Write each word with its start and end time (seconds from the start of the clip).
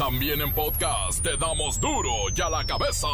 También 0.00 0.40
en 0.40 0.50
podcast 0.54 1.22
te 1.22 1.36
damos 1.36 1.78
duro 1.78 2.10
y 2.34 2.40
a 2.40 2.48
la 2.48 2.64
cabeza. 2.64 3.06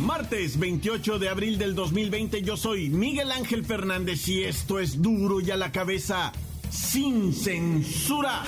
Martes 0.00 0.58
28 0.58 1.18
de 1.18 1.30
abril 1.30 1.56
del 1.56 1.74
2020 1.74 2.42
yo 2.42 2.58
soy 2.58 2.90
Miguel 2.90 3.32
Ángel 3.32 3.64
Fernández 3.64 4.28
y 4.28 4.44
esto 4.44 4.78
es 4.78 5.00
duro 5.00 5.40
y 5.40 5.50
a 5.50 5.56
la 5.56 5.72
cabeza 5.72 6.30
sin 6.68 7.32
censura. 7.32 8.42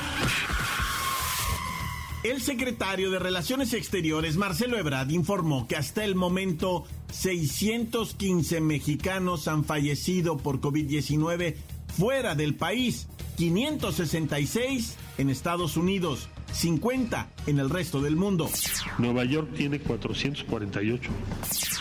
El 2.25 2.41
secretario 2.41 3.13
de 3.13 3.21
Relaciones 3.21 3.73
Exteriores, 3.73 4.37
Marcelo 4.37 4.77
Ebrard, 4.77 5.09
informó 5.11 5.69
que 5.69 5.77
hasta 5.77 6.05
el 6.05 6.17
momento 6.17 6.85
615 7.13 8.61
mexicanos 8.61 9.47
han 9.47 9.65
fallecido 9.65 10.37
por 10.37 10.61
COVID-19 10.61 11.55
fuera 11.97 12.35
del 12.35 12.57
país, 12.57 13.07
566 13.37 14.97
en 15.19 15.31
Estados 15.31 15.77
Unidos, 15.77 16.29
50 16.53 17.29
en 17.47 17.61
el 17.61 17.71
resto 17.71 18.01
del 18.03 18.17
mundo. 18.17 18.51
Nueva 18.99 19.25
York 19.25 19.51
tiene 19.57 19.79
448. 19.79 21.11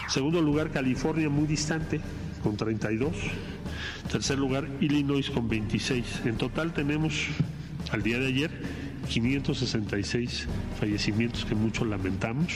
Segundo 0.07 0.39
lugar, 0.43 0.69
California, 0.69 1.29
muy 1.29 1.47
distante, 1.47 1.99
con 2.43 2.55
32. 2.57 3.11
Tercer 4.11 4.37
lugar, 4.37 4.69
Illinois, 4.81 5.31
con 5.31 5.49
26. 5.49 6.21
En 6.25 6.37
total 6.37 6.73
tenemos, 6.73 7.25
al 7.91 8.03
día 8.03 8.19
de 8.19 8.27
ayer, 8.27 8.76
566 9.07 10.47
fallecimientos 10.79 11.45
que 11.45 11.55
mucho 11.55 11.85
lamentamos 11.85 12.53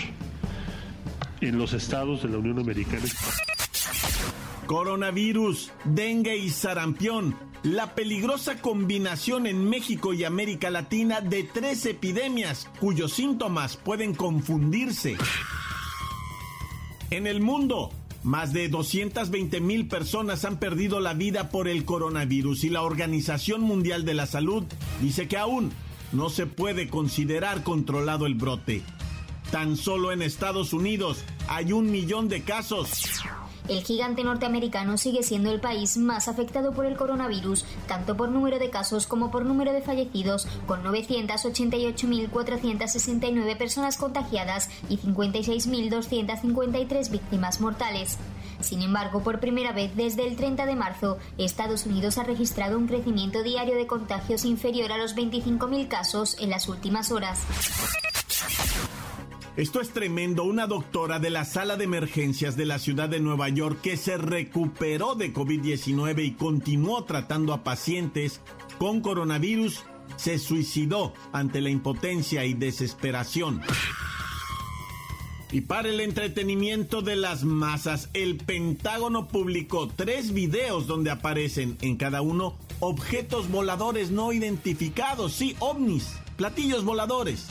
en 1.42 1.58
los 1.58 1.74
estados 1.74 2.24
de 2.24 2.30
la 2.30 2.38
Unión 2.38 2.60
Americana. 2.60 3.06
Coronavirus, 4.68 5.72
dengue 5.84 6.38
y 6.38 6.50
sarampión. 6.50 7.36
La 7.64 7.94
peligrosa 7.94 8.60
combinación 8.60 9.46
en 9.46 9.70
México 9.70 10.14
y 10.14 10.24
América 10.24 10.70
Latina 10.70 11.22
de 11.22 11.44
tres 11.44 11.86
epidemias 11.86 12.68
cuyos 12.80 13.14
síntomas 13.14 13.78
pueden 13.78 14.16
confundirse. 14.16 15.18
En 17.12 17.28
el 17.28 17.42
mundo, 17.42 17.92
más 18.24 18.54
de 18.54 18.70
220 18.70 19.60
mil 19.62 19.88
personas 19.88 20.46
han 20.46 20.58
perdido 20.58 21.00
la 21.00 21.14
vida 21.14 21.50
por 21.50 21.68
el 21.68 21.86
coronavirus 21.86 22.64
y 22.64 22.70
la 22.70 22.84
Organización 22.84 23.62
Mundial 23.62 24.06
de 24.06 24.14
la 24.14 24.26
Salud 24.26 24.64
dice 25.02 25.28
que 25.28 25.38
aún 25.38 25.72
no 26.12 26.30
se 26.30 26.46
puede 26.46 26.90
considerar 26.90 27.64
controlado 27.64 28.26
el 28.26 28.36
brote. 28.36 28.84
Tan 29.52 29.76
solo 29.76 30.12
en 30.12 30.22
Estados 30.22 30.74
Unidos 30.74 31.24
hay 31.48 31.74
un 31.74 31.92
millón 31.92 32.30
de 32.30 32.44
casos. 32.44 33.04
El 33.68 33.84
gigante 33.84 34.24
norteamericano 34.24 34.98
sigue 34.98 35.24
siendo 35.24 35.52
el 35.52 35.60
país 35.62 35.98
más 35.98 36.28
afectado 36.28 36.74
por 36.74 36.86
el 36.86 36.98
coronavirus, 36.98 37.66
tanto 37.88 38.18
por 38.18 38.30
número 38.30 38.60
de 38.60 38.70
casos 38.70 39.08
como 39.08 39.32
por 39.32 39.46
número 39.46 39.72
de 39.72 39.82
fallecidos, 39.82 40.46
con 40.66 40.84
988.469 40.84 43.58
personas 43.58 43.96
contagiadas 43.98 44.70
y 44.90 44.98
56.253 44.98 47.12
víctimas 47.12 47.62
mortales. 47.62 48.18
Sin 48.64 48.82
embargo, 48.82 49.24
por 49.24 49.40
primera 49.40 49.72
vez 49.72 49.96
desde 49.96 50.28
el 50.28 50.36
30 50.36 50.66
de 50.66 50.76
marzo, 50.76 51.18
Estados 51.38 51.86
Unidos 51.86 52.18
ha 52.18 52.24
registrado 52.24 52.78
un 52.78 52.88
crecimiento 52.88 53.44
diario 53.44 53.76
de 53.76 53.88
contagios 53.88 54.46
inferior 54.46 54.92
a 54.92 54.98
los 54.98 55.16
25.000 55.16 55.88
casos 55.88 56.38
en 56.40 56.50
las 56.50 56.68
últimas 56.70 57.12
horas. 57.12 57.46
Esto 59.58 59.82
es 59.82 59.90
tremendo. 59.92 60.44
Una 60.44 60.66
doctora 60.66 61.20
de 61.20 61.30
la 61.30 61.44
sala 61.44 61.76
de 61.76 61.84
emergencias 61.84 62.56
de 62.56 62.66
la 62.66 62.80
ciudad 62.80 63.10
de 63.10 63.20
Nueva 63.20 63.50
York 63.50 63.80
que 63.82 63.98
se 63.98 64.18
recuperó 64.18 65.16
de 65.16 65.34
COVID-19 65.34 66.26
y 66.26 66.32
continuó 66.32 67.04
tratando 67.04 67.54
a 67.54 67.64
pacientes 67.64 68.42
con 68.80 69.02
coronavirus 69.02 69.84
se 70.16 70.40
suicidó 70.40 71.14
ante 71.32 71.62
la 71.62 71.70
impotencia 71.70 72.46
y 72.46 72.54
desesperación. 72.54 73.62
Y 75.52 75.62
para 75.62 75.90
el 75.90 76.00
entretenimiento 76.00 77.02
de 77.02 77.18
las 77.18 77.44
masas, 77.44 78.10
el 78.14 78.38
Pentágono 78.38 79.28
publicó 79.28 79.90
tres 79.90 80.34
videos 80.34 80.88
donde 80.88 81.12
aparecen 81.12 81.78
en 81.82 81.98
cada 81.98 82.22
uno 82.22 82.58
objetos 82.80 83.50
voladores 83.50 84.12
no 84.12 84.32
identificados, 84.32 85.34
sí, 85.34 85.58
ovnis, 85.60 86.14
platillos 86.38 86.86
voladores. 86.86 87.48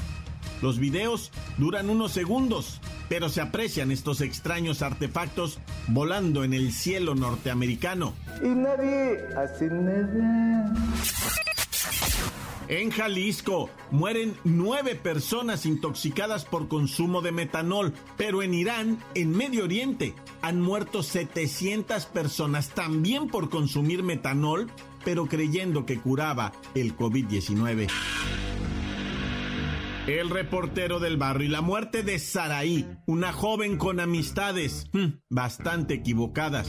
Los 0.63 0.79
videos 0.79 1.31
duran 1.59 1.91
unos 1.91 2.13
segundos, 2.13 2.81
pero 3.11 3.29
se 3.29 3.43
aprecian 3.43 3.91
estos 3.91 4.23
extraños 4.23 4.81
artefactos 4.81 5.59
volando 5.89 6.43
en 6.43 6.55
el 6.55 6.73
cielo 6.73 7.15
norteamericano. 7.15 8.15
Y 8.43 8.49
nadie 8.49 9.19
hace 9.37 9.67
nada. 9.67 10.73
En 12.71 12.93
Jalisco 12.93 13.69
mueren 13.91 14.37
nueve 14.45 14.95
personas 14.95 15.67
intoxicadas 15.67 16.45
por 16.45 16.69
consumo 16.69 17.21
de 17.21 17.33
metanol, 17.33 17.93
pero 18.17 18.45
en 18.45 18.55
Irán, 18.55 19.01
en 19.17 19.37
Medio 19.37 19.65
Oriente, 19.65 20.15
han 20.41 20.61
muerto 20.61 21.03
700 21.03 22.07
personas 22.07 22.69
también 22.69 23.27
por 23.27 23.51
consumir 23.51 24.05
metanol, 24.05 24.71
pero 25.05 25.27
creyendo 25.27 25.85
que 25.85 25.99
curaba 25.99 26.53
el 26.77 26.97
COVID-19. 26.97 27.89
El 30.07 30.31
reportero 30.31 31.01
del 31.01 31.17
barrio 31.17 31.49
y 31.49 31.51
la 31.51 31.63
muerte 31.63 32.05
de 32.05 32.21
Saraí, 32.21 32.87
una 33.05 33.33
joven 33.33 33.79
con 33.79 33.99
amistades 33.99 34.87
hmm, 34.93 35.19
bastante 35.29 35.95
equivocadas. 35.95 36.69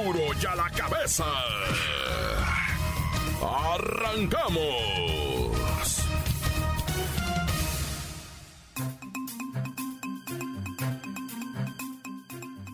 y 0.39 0.45
a 0.45 0.55
la 0.55 0.69
cabeza. 0.69 1.25
¡Arrancamos! 3.41 4.61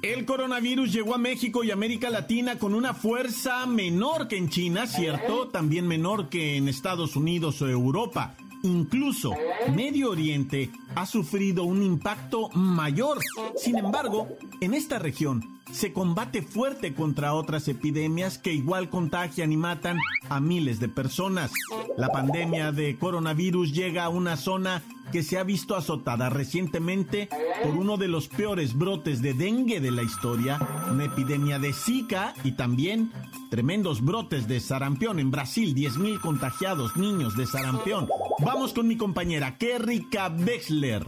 El 0.01 0.25
coronavirus 0.25 0.94
llegó 0.94 1.16
a 1.16 1.17
México 1.17 1.63
y 1.63 1.72
América 1.72 2.09
Latina 2.09 2.59
con 2.59 2.75
una 2.75 2.94
fuerza 2.94 3.66
menor 3.66 4.28
que 4.28 4.38
en 4.38 4.50
China, 4.50 4.85
¿cierto? 4.85 5.47
También 5.47 5.88
menor 5.88 6.29
que 6.29 6.57
en 6.57 6.67
Estados 6.67 7.16
Unidos 7.16 7.62
o 7.62 7.67
Europa. 7.67 8.35
Incluso 8.67 9.33
Medio 9.73 10.11
Oriente 10.11 10.69
ha 10.94 11.05
sufrido 11.05 11.63
un 11.63 11.81
impacto 11.81 12.50
mayor. 12.50 13.19
Sin 13.55 13.78
embargo, 13.78 14.28
en 14.59 14.73
esta 14.73 15.00
región 15.00 15.57
se 15.72 15.94
combate 15.94 16.41
fuerte 16.41 16.94
contra 16.94 17.33
otras 17.33 17.69
epidemias 17.69 18.38
que 18.38 18.53
igual 18.53 18.89
contagian 18.89 19.53
y 19.53 19.57
matan 19.57 20.00
a 20.29 20.41
miles 20.41 20.81
de 20.81 20.89
personas. 20.89 21.51
La 21.95 22.09
pandemia 22.09 22.73
de 22.73 22.97
coronavirus 22.97 23.73
llega 23.73 24.03
a 24.03 24.09
una 24.09 24.35
zona 24.35 24.84
que 25.11 25.23
se 25.23 25.38
ha 25.38 25.44
visto 25.44 25.75
azotada 25.75 26.29
recientemente 26.29 27.29
por 27.63 27.75
uno 27.75 27.96
de 27.96 28.09
los 28.09 28.28
peores 28.28 28.78
brotes 28.78 29.22
de 29.22 29.34
dengue 29.34 29.79
de 29.79 29.91
la 29.91 30.03
historia, 30.03 30.59
una 30.91 31.05
epidemia 31.05 31.59
de 31.59 31.72
Zika 31.72 32.34
y 32.43 32.53
también 32.53 33.11
tremendos 33.49 34.03
brotes 34.03 34.47
de 34.47 34.59
sarampión 34.59 35.19
en 35.19 35.31
Brasil, 35.31 35.73
10.000 35.73 36.19
contagiados 36.19 36.97
niños 36.97 37.37
de 37.37 37.46
sarampión. 37.46 38.09
Vamos 38.39 38.72
con 38.72 38.87
mi 38.87 38.95
compañera 38.95 39.57
Kerrika 39.57 40.29
Bexler, 40.29 41.03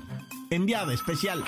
enviada 0.49 0.93
especial. 0.93 1.43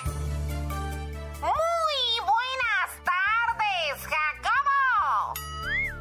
Muy 1.42 2.20
buenas 2.20 2.92
tardes, 3.04 4.06
Jacobo. 4.06 5.34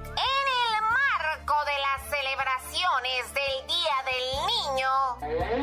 En 0.05 0.47
el 0.61 0.73
marco 0.83 1.55
de 1.65 1.79
las 1.81 2.03
celebraciones 2.11 3.33
del 3.33 3.57
Día 3.69 3.97
del 4.05 4.27
Niño, 4.53 4.93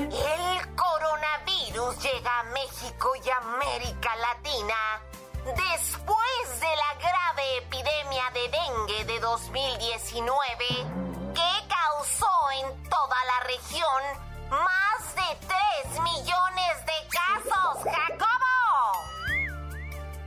el 0.09 0.75
coronavirus 0.75 2.01
llega 2.01 2.39
a 2.39 2.43
México 2.45 3.13
y 3.23 3.29
América 3.29 4.09
Latina 4.15 4.99
después 5.45 6.59
de 6.59 6.75
la 6.75 6.91
grave 6.99 7.57
epidemia 7.59 8.31
de 8.33 8.49
dengue 8.49 9.13
de 9.13 9.19
2019 9.19 10.96
más 14.50 15.15
de 15.15 15.47
3 15.85 16.01
millones 16.01 16.85
de 16.85 17.07
casos, 17.09 17.83
Jacobo. 17.83 19.06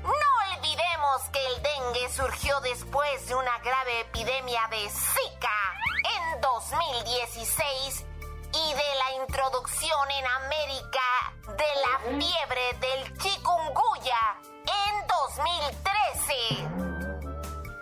No 0.02 0.54
olvidemos 0.54 1.22
que 1.32 1.44
el 1.46 1.62
dengue 1.62 2.08
surgió 2.10 2.60
después 2.60 3.26
de 3.26 3.34
una 3.34 3.58
grave 3.58 4.00
epidemia 4.00 4.68
de 4.70 4.88
Zika 4.88 5.74
en 6.16 6.40
2016 6.40 8.06
y 8.52 8.74
de 8.74 8.94
la 8.98 9.22
introducción 9.22 10.10
en 10.10 10.26
América 10.26 11.32
de 11.46 11.74
la 11.82 11.98
fiebre 12.20 12.72
del 12.78 13.18
chikungunya 13.18 14.38
en 14.64 15.06
2013. 15.08 16.68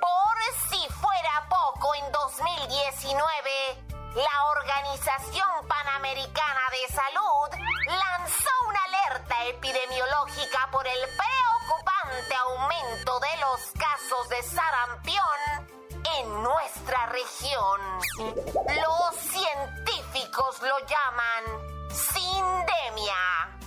Por 0.00 0.37
si 0.71 0.88
fuera 0.94 1.47
poco, 1.50 1.94
en 1.94 2.12
2019 2.12 3.48
la 4.14 4.44
Organización 4.46 5.66
Panamericana 5.69 6.60
de 6.70 6.94
Salud 6.94 7.49
lanzó 7.87 8.50
una 8.69 8.82
alerta 8.84 9.44
epidemiológica 9.46 10.69
por 10.72 10.87
el 10.87 11.00
preocupante 11.00 12.34
aumento 12.34 13.20
de 13.20 13.37
los 13.40 13.60
casos 13.78 14.28
de 14.28 14.43
sarampión 14.43 15.22
en 16.19 16.43
nuestra 16.43 17.06
región. 17.06 17.81
Los 18.16 19.16
científicos 19.16 20.62
lo 20.62 20.78
llaman 20.87 21.88
sindemia. 21.90 23.57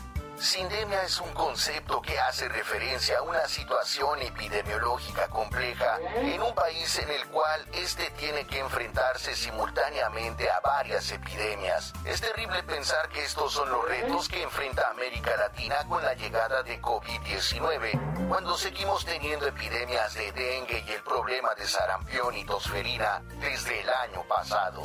Sindemia 0.41 1.03
es 1.03 1.21
un 1.21 1.31
concepto 1.33 2.01
que 2.01 2.19
hace 2.19 2.49
referencia 2.49 3.19
a 3.19 3.21
una 3.21 3.47
situación 3.47 4.23
epidemiológica 4.23 5.27
compleja 5.27 5.99
en 6.15 6.41
un 6.41 6.55
país 6.55 6.97
en 6.97 7.11
el 7.11 7.27
cual 7.27 7.63
este 7.73 8.09
tiene 8.17 8.47
que 8.47 8.57
enfrentarse 8.57 9.35
simultáneamente 9.35 10.49
a 10.49 10.59
varias 10.61 11.11
epidemias. 11.11 11.93
Es 12.05 12.21
terrible 12.21 12.63
pensar 12.63 13.07
que 13.09 13.23
estos 13.23 13.53
son 13.53 13.69
los 13.69 13.88
retos 13.88 14.27
que 14.27 14.41
enfrenta 14.41 14.89
América 14.89 15.38
Latina 15.38 15.75
con 15.88 16.03
la 16.03 16.15
llegada 16.15 16.63
de 16.63 16.81
COVID-19, 16.81 18.27
cuando 18.27 18.57
seguimos 18.57 19.05
teniendo 19.05 19.45
epidemias 19.45 20.15
de 20.15 20.31
dengue 20.31 20.83
y 20.87 20.91
el 20.91 21.03
problema 21.03 21.53
de 21.53 21.67
sarampión 21.67 22.35
y 22.35 22.44
tosferina 22.45 23.21
desde 23.39 23.81
el 23.81 23.89
año 23.89 24.23
pasado. 24.27 24.81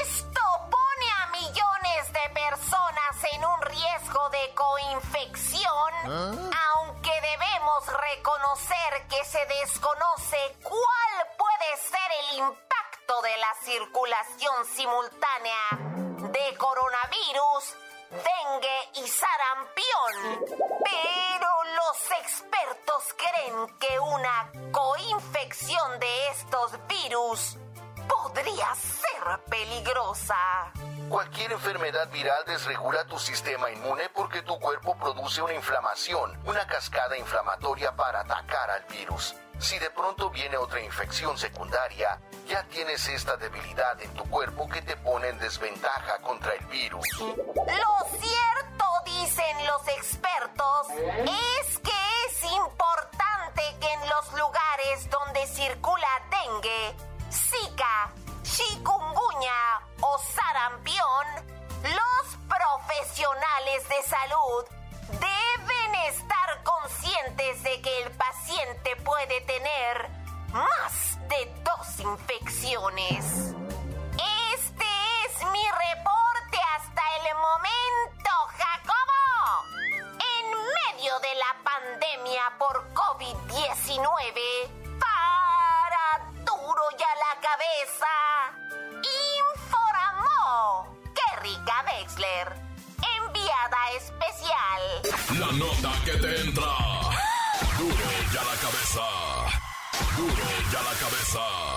Esto 0.00 0.40
millones 1.52 2.12
de 2.12 2.34
personas 2.34 3.24
en 3.34 3.44
un 3.44 3.60
riesgo 3.62 4.30
de 4.30 4.54
coinfección, 4.54 5.92
aunque 6.74 7.12
debemos 7.20 7.86
reconocer 7.86 9.06
que 9.10 9.22
se 9.24 9.44
desconoce 9.60 10.56
cuál 10.62 11.28
puede 11.36 11.76
ser 11.76 12.10
el 12.20 12.38
impacto 12.38 13.22
de 13.22 13.36
la 13.36 13.54
circulación 13.64 14.64
simultánea 14.74 15.78
de 16.32 16.56
coronavirus, 16.56 17.76
dengue 18.10 18.90
y 18.94 19.08
sarampión. 19.08 20.12
Pero 20.84 21.64
los 21.76 22.10
expertos 22.22 23.14
creen 23.16 23.78
que 23.78 23.98
una 24.00 24.52
coinfección 24.72 26.00
de 26.00 26.28
estos 26.28 26.86
virus 26.86 27.58
podría 28.32 28.74
ser 28.74 29.40
peligrosa. 29.50 30.72
Cualquier 31.08 31.52
enfermedad 31.52 32.08
viral 32.10 32.42
desregula 32.46 33.04
tu 33.04 33.18
sistema 33.18 33.70
inmune 33.70 34.08
porque 34.14 34.40
tu 34.40 34.58
cuerpo 34.58 34.96
produce 34.96 35.42
una 35.42 35.52
inflamación, 35.52 36.40
una 36.46 36.66
cascada 36.66 37.16
inflamatoria 37.18 37.94
para 37.94 38.20
atacar 38.20 38.70
al 38.70 38.84
virus. 38.84 39.34
Si 39.58 39.78
de 39.78 39.90
pronto 39.90 40.30
viene 40.30 40.56
otra 40.56 40.80
infección 40.80 41.36
secundaria, 41.36 42.18
ya 42.48 42.64
tienes 42.64 43.06
esta 43.08 43.36
debilidad 43.36 44.00
en 44.00 44.12
tu 44.14 44.24
cuerpo 44.30 44.66
que 44.68 44.80
te 44.80 44.96
pone 44.96 45.28
en 45.28 45.38
desventaja 45.38 46.18
contra 46.22 46.54
el 46.54 46.64
virus. 46.66 47.06
Lo 47.20 48.18
cierto, 48.18 48.84
dicen 49.04 49.66
los 49.66 49.86
expertos, 49.88 50.88
es 51.60 51.78
que 51.78 52.26
es 52.28 52.42
importante 52.50 53.62
que 53.78 53.92
en 53.92 54.08
los 54.08 54.32
lugares 54.32 55.10
donde 55.10 55.46
circula 55.46 56.08
dengue, 56.30 56.96
zika, 57.30 58.12
chikungunya 58.52 59.80
o 60.02 60.18
sarampión, 60.18 61.26
los 61.82 62.36
profesionales 62.48 63.88
de 63.88 64.02
salud 64.02 64.64
deben 65.12 65.94
estar 66.06 66.62
conscientes 66.62 67.62
de 67.62 67.80
que 67.80 68.02
el 68.02 68.10
paciente 68.12 68.96
puede 69.04 69.40
tener 69.42 70.10
más 70.52 71.18
de 71.28 71.54
dos 71.64 72.00
infecciones. 72.00 73.51
Cabeza. 101.12 101.71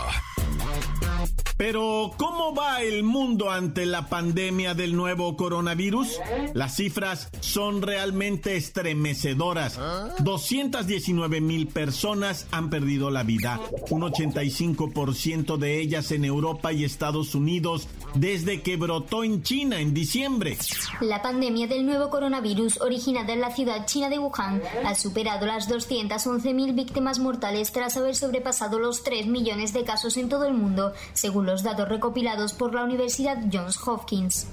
Pero, 1.58 2.12
¿cómo 2.18 2.54
va 2.54 2.82
el 2.82 3.04
mundo 3.04 3.50
ante 3.50 3.86
la 3.86 4.08
pandemia 4.08 4.74
del 4.74 4.94
nuevo 4.94 5.38
coronavirus? 5.38 6.20
Las 6.54 6.76
cifras 6.76 7.30
son 7.40 7.82
realmente 7.82 8.58
estremecedoras. 8.58 9.80
219 10.20 11.40
mil 11.40 11.68
personas 11.68 12.46
han 12.52 12.70
perdido 12.70 13.10
la 13.10 13.24
vida, 13.24 13.62
un 13.90 14.02
85% 14.02 15.56
de 15.56 15.80
ellas 15.80 16.12
en 16.12 16.26
Europa 16.26 16.74
y 16.74 16.84
Estados 16.84 17.36
Unidos 17.36 17.88
desde 18.16 18.62
que 18.62 18.76
brotó 18.76 19.24
en 19.24 19.42
China 19.42 19.80
en 19.80 19.94
diciembre. 19.94 20.58
La 21.00 21.22
pandemia 21.22 21.68
del 21.68 21.86
nuevo 21.86 22.10
coronavirus 22.10 22.82
originada 22.82 23.32
en 23.32 23.40
la 23.40 23.52
ciudad 23.52 23.86
china 23.86 24.10
de 24.10 24.20
Wuhan 24.20 24.62
ha 24.86 24.96
superado 24.96 25.46
las 25.46 25.70
211.000 25.70 26.76
víctimas 26.76 27.20
mortales 27.20 27.72
tras 27.72 27.96
haber 27.96 28.16
sobrepasado 28.16 28.78
los 28.78 29.04
3 29.04 29.28
millones 29.28 29.72
de 29.72 29.86
casos 29.86 30.18
en 30.18 30.28
todo 30.28 30.46
el 30.46 30.54
mundo, 30.54 30.94
según 31.14 31.45
los 31.46 31.64
datos 31.64 31.88
recopilados 31.88 32.54
por 32.54 32.74
la 32.74 32.84
Universidad 32.84 33.38
Johns 33.52 33.80
Hopkins. 33.88 34.48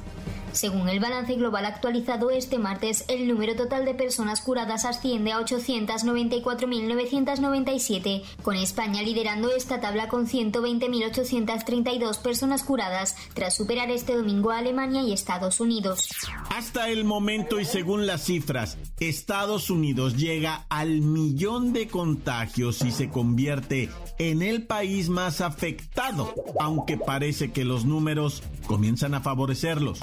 Según 0.52 0.88
el 0.88 1.00
balance 1.00 1.34
global 1.34 1.64
actualizado 1.64 2.30
este 2.30 2.58
martes, 2.58 3.04
el 3.08 3.26
número 3.26 3.56
total 3.56 3.84
de 3.84 3.94
personas 3.94 4.40
curadas 4.40 4.84
asciende 4.84 5.32
a 5.32 5.40
894.997, 5.40 8.22
con 8.42 8.54
España 8.56 9.02
liderando 9.02 9.50
esta 9.50 9.80
tabla 9.80 10.06
con 10.08 10.28
120.832 10.28 12.20
personas 12.20 12.62
curadas, 12.64 13.16
tras 13.34 13.56
superar 13.56 13.90
este 13.90 14.14
domingo 14.14 14.50
a 14.50 14.58
Alemania 14.58 15.00
y 15.02 15.12
Estados 15.12 15.58
Unidos. 15.60 16.08
Hasta 16.50 16.90
el 16.90 17.04
momento 17.04 17.58
y 17.58 17.64
según 17.64 18.06
las 18.06 18.24
cifras, 18.24 18.76
Estados 19.00 19.70
Unidos 19.70 20.16
llega 20.16 20.66
al 20.68 21.00
millón 21.00 21.72
de 21.72 21.88
contagios 21.88 22.82
y 22.82 22.90
se 22.90 23.08
convierte 23.08 23.88
en 24.18 24.42
el 24.42 24.66
país 24.66 25.08
más 25.08 25.40
afectado, 25.40 26.34
aunque 26.60 26.98
parece 26.98 27.52
que 27.52 27.64
los 27.64 27.86
números 27.86 28.42
comienzan 28.66 29.14
a 29.14 29.20
favorecerlos. 29.20 30.00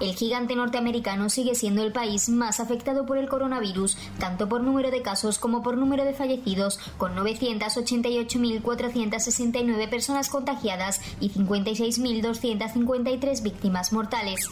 El 0.00 0.14
gigante 0.14 0.56
norteamericano 0.56 1.30
sigue 1.30 1.54
siendo 1.54 1.82
el 1.82 1.92
país 1.92 2.28
más 2.28 2.60
afectado 2.60 3.06
por 3.06 3.16
el 3.18 3.28
coronavirus, 3.28 3.96
tanto 4.18 4.48
por 4.48 4.62
número 4.62 4.90
de 4.90 5.02
casos 5.02 5.38
como 5.38 5.62
por 5.62 5.76
número 5.76 6.04
de 6.04 6.14
fallecidos, 6.14 6.80
con 6.98 7.14
988.469 7.16 9.88
personas 9.88 10.28
contagiadas 10.28 11.00
y 11.20 11.30
56.253 11.30 13.42
víctimas 13.42 13.92
mortales. 13.92 14.48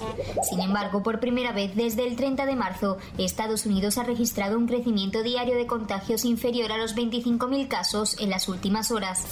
Sin 0.49 0.61
embargo, 0.61 1.03
por 1.03 1.19
primera 1.21 1.53
vez 1.53 1.77
desde 1.77 2.07
el 2.07 2.17
30 2.17 2.47
de 2.47 2.57
marzo, 2.57 2.97
Estados 3.19 3.67
Unidos 3.67 3.99
ha 3.99 4.05
registrado 4.05 4.57
un 4.59 4.67
crecimiento 4.67 5.23
diario 5.23 5.57
de 5.57 5.67
contagios 5.67 6.25
inferior 6.25 6.73
a 6.73 6.79
los 6.79 6.97
25.000 6.97 7.69
casos 7.69 8.17
en 8.21 8.31
las 8.31 8.49
últimas 8.49 8.91
horas 8.91 9.27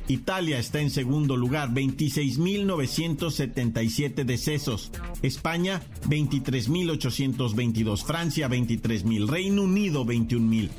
Italia 0.08 0.58
está 0.58 0.80
en 0.80 0.90
segundo 0.90 1.37
lugar, 1.37 1.68
26.977 1.70 4.25
decesos. 4.25 4.90
España, 5.23 5.80
23.822. 6.06 8.04
Francia, 8.04 8.49
23.000. 8.49 9.28
Reino 9.28 9.62
Unido, 9.62 10.04
21.000. 10.04 10.70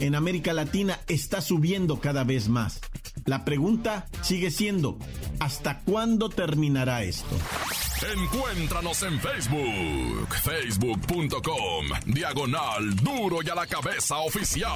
En 0.00 0.14
América 0.14 0.52
Latina 0.54 0.98
está 1.08 1.42
subiendo 1.42 2.00
cada 2.00 2.24
vez 2.24 2.48
más. 2.48 2.80
La 3.26 3.44
pregunta 3.44 4.06
sigue 4.22 4.50
siendo, 4.50 4.98
¿hasta 5.40 5.80
cuándo 5.80 6.30
terminará 6.30 7.02
esto? 7.02 7.36
Encuéntranos 8.16 9.02
en 9.02 9.20
Facebook, 9.20 10.34
facebook.com, 10.42 11.84
diagonal 12.06 12.96
duro 12.96 13.42
y 13.42 13.50
a 13.50 13.54
la 13.54 13.66
cabeza 13.66 14.16
oficial. 14.20 14.70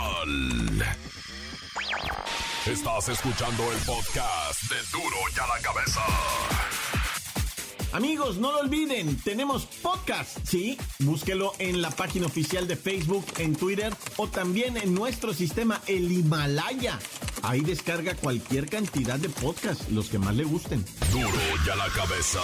Estás 2.67 3.11
escuchando 3.11 3.63
el 3.71 3.79
podcast 3.81 4.63
de 4.71 4.77
duro 4.91 5.17
y 5.37 5.39
a 5.39 5.47
la 5.47 5.61
cabeza. 5.61 6.01
Amigos, 7.93 8.39
no 8.39 8.53
lo 8.53 8.61
olviden, 8.61 9.21
tenemos 9.21 9.67
podcast, 9.67 10.39
¿sí? 10.45 10.79
Búsquelo 11.01 11.53
en 11.59 11.83
la 11.83 11.91
página 11.91 12.25
oficial 12.25 12.67
de 12.67 12.77
Facebook, 12.77 13.27
en 13.37 13.55
Twitter 13.55 13.95
o 14.17 14.29
también 14.29 14.79
en 14.79 14.95
nuestro 14.95 15.35
sistema 15.35 15.83
El 15.87 16.11
Himalaya. 16.11 16.99
Ahí 17.43 17.61
descarga 17.61 18.15
cualquier 18.15 18.67
cantidad 18.71 19.19
de 19.19 19.29
podcasts, 19.29 19.91
los 19.91 20.09
que 20.09 20.19
más 20.19 20.35
le 20.35 20.45
gusten. 20.45 20.83
Duro 21.13 21.29
y 21.67 21.69
a 21.69 21.77
la 21.77 21.89
cabeza. 21.91 22.41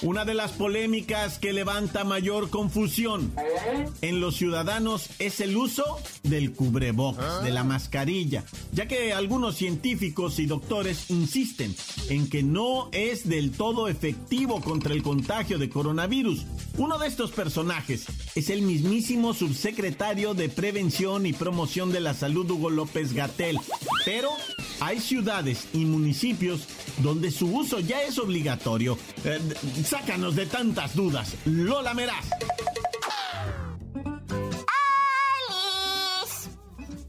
Una 0.00 0.24
de 0.24 0.34
las 0.34 0.52
polémicas 0.52 1.38
que 1.38 1.52
levanta 1.52 2.04
mayor 2.04 2.50
confusión 2.50 3.32
en 4.00 4.20
los 4.20 4.36
ciudadanos 4.36 5.10
es 5.18 5.40
el 5.40 5.56
uso 5.56 5.98
del 6.22 6.52
cubrebocas, 6.52 7.42
de 7.42 7.50
la 7.50 7.64
mascarilla, 7.64 8.44
ya 8.72 8.86
que 8.86 9.12
algunos 9.12 9.56
científicos 9.56 10.38
y 10.38 10.46
doctores 10.46 11.10
insisten 11.10 11.74
en 12.10 12.30
que 12.30 12.44
no 12.44 12.90
es 12.92 13.28
del 13.28 13.50
todo 13.50 13.88
efectivo 13.88 14.60
contra 14.60 14.94
el 14.94 15.02
contagio 15.02 15.58
de 15.58 15.68
coronavirus. 15.68 16.46
Uno 16.76 16.98
de 16.98 17.08
estos 17.08 17.32
personajes 17.32 18.06
es 18.36 18.50
el 18.50 18.62
mismísimo 18.62 19.34
subsecretario 19.34 20.34
de 20.34 20.48
Prevención 20.48 21.26
y 21.26 21.32
Promoción 21.32 21.90
de 21.90 22.00
la 22.00 22.14
Salud, 22.14 22.48
Hugo 22.48 22.70
López 22.70 23.14
Gatel. 23.14 23.58
Pero 24.04 24.30
hay 24.80 25.00
ciudades 25.00 25.66
y 25.72 25.84
municipios 25.84 26.60
donde 27.02 27.30
su 27.30 27.46
uso 27.52 27.80
ya 27.80 28.02
es 28.02 28.18
obligatorio. 28.18 28.96
Eh, 29.24 29.40
sácanos 29.88 30.36
de 30.36 30.44
tantas 30.44 30.94
dudas. 30.94 31.34
Lola 31.46 31.94
Meraz. 31.94 32.26
¡Alice! 35.48 36.50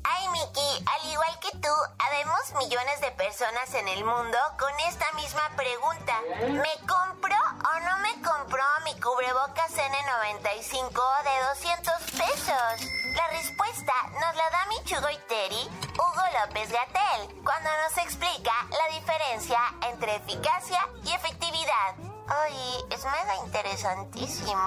Ay, 0.03 0.27
Miki, 0.31 0.85
al 0.87 1.11
igual 1.11 1.39
que 1.41 1.57
tú, 1.59 1.73
habemos 1.99 2.39
millones 2.57 3.01
de 3.01 3.11
personas 3.11 3.73
en 3.73 3.85
el 3.89 4.05
mundo 4.05 4.37
con 4.57 4.71
esta 4.87 5.11
misma 5.13 5.43
pregunta. 5.57 6.21
¿Me 6.39 6.87
compro 6.87 7.35
o 7.35 7.79
no 7.83 7.97
me 7.99 8.13
compro 8.23 8.63
mi 8.85 8.93
cubrebocas 9.01 9.71
N95 9.75 10.95
de 11.27 11.35
200 11.49 11.93
pesos? 12.15 12.89
La 13.13 13.27
respuesta 13.27 13.93
nos 14.13 14.35
la 14.35 14.49
da 14.51 14.65
mi 14.69 14.81
chugoiteri, 14.85 15.67
Hugo 15.95 16.23
López 16.39 16.71
Gatel, 16.71 17.43
cuando 17.43 17.69
nos 17.83 17.97
explica 17.97 18.53
la 18.71 18.87
diferencia 18.95 19.59
entre 19.91 20.15
eficacia 20.15 20.87
y 21.03 21.11
efectividad. 21.11 22.08
Ay, 22.29 22.53
es 22.91 23.03
mega 23.03 23.33
interesantísimo. 23.45 24.59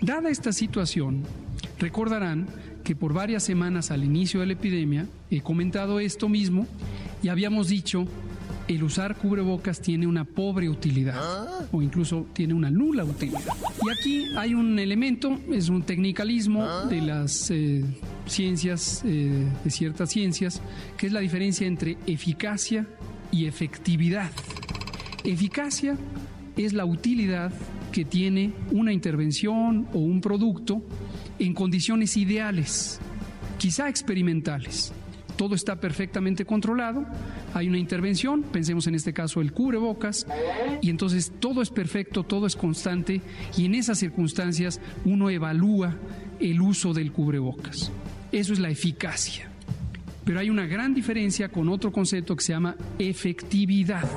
Dada 0.00 0.28
esta 0.30 0.52
situación, 0.52 1.24
recordarán 1.78 2.46
que 2.84 2.94
por 2.94 3.12
varias 3.12 3.42
semanas 3.42 3.90
al 3.90 4.04
inicio 4.04 4.40
de 4.40 4.46
la 4.46 4.52
epidemia 4.52 5.06
he 5.30 5.40
comentado 5.40 5.98
esto 5.98 6.28
mismo 6.28 6.66
y 7.22 7.28
habíamos 7.28 7.68
dicho 7.68 8.06
el 8.68 8.82
usar 8.82 9.16
cubrebocas 9.16 9.80
tiene 9.80 10.06
una 10.06 10.24
pobre 10.24 10.68
utilidad 10.68 11.68
o 11.72 11.82
incluso 11.82 12.26
tiene 12.32 12.52
una 12.54 12.70
nula 12.70 13.04
utilidad. 13.04 13.54
Y 13.84 13.90
aquí 13.90 14.26
hay 14.36 14.54
un 14.54 14.78
elemento, 14.78 15.38
es 15.52 15.68
un 15.68 15.82
tecnicalismo 15.82 16.66
de 16.86 17.00
las 17.00 17.50
eh, 17.50 17.84
ciencias, 18.26 19.02
eh, 19.04 19.48
de 19.62 19.70
ciertas 19.70 20.10
ciencias, 20.10 20.60
que 20.96 21.06
es 21.06 21.12
la 21.12 21.20
diferencia 21.20 21.66
entre 21.66 21.96
eficacia 22.06 22.86
y 23.30 23.46
efectividad. 23.46 24.30
Eficacia 25.26 25.96
es 26.56 26.72
la 26.72 26.84
utilidad 26.84 27.52
que 27.92 28.04
tiene 28.04 28.52
una 28.70 28.92
intervención 28.92 29.86
o 29.92 29.98
un 29.98 30.20
producto 30.20 30.82
en 31.38 31.52
condiciones 31.52 32.16
ideales, 32.16 32.98
quizá 33.58 33.88
experimentales 33.88 34.92
todo 35.36 35.54
está 35.54 35.76
perfectamente 35.76 36.44
controlado, 36.44 37.06
hay 37.54 37.68
una 37.68 37.78
intervención, 37.78 38.42
pensemos 38.42 38.86
en 38.86 38.94
este 38.94 39.12
caso 39.12 39.40
el 39.40 39.52
cubrebocas, 39.52 40.26
y 40.80 40.90
entonces 40.90 41.32
todo 41.38 41.62
es 41.62 41.70
perfecto, 41.70 42.24
todo 42.24 42.46
es 42.46 42.56
constante, 42.56 43.20
y 43.56 43.66
en 43.66 43.74
esas 43.74 43.98
circunstancias 43.98 44.80
uno 45.04 45.30
evalúa 45.30 45.94
el 46.40 46.60
uso 46.60 46.92
del 46.92 47.12
cubrebocas. 47.12 47.92
Eso 48.32 48.52
es 48.52 48.58
la 48.58 48.70
eficacia. 48.70 49.50
Pero 50.24 50.40
hay 50.40 50.50
una 50.50 50.66
gran 50.66 50.92
diferencia 50.92 51.50
con 51.50 51.68
otro 51.68 51.92
concepto 51.92 52.34
que 52.34 52.42
se 52.42 52.52
llama 52.52 52.74
efectividad. 52.98 54.08